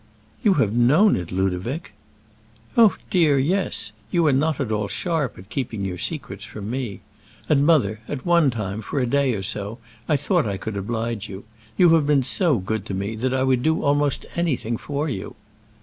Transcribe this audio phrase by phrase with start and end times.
[0.41, 1.93] "You have known it, Ludovic!"
[2.75, 7.01] "Oh, dear, yes; you are not at all sharp at keeping your secrets from me.
[7.47, 9.77] And, mother, at one time, for a day or so,
[10.09, 11.43] I thought that I could oblige you.
[11.77, 15.35] You have been so good to me, that I would almost do anything for you."